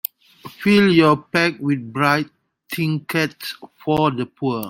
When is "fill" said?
0.59-0.91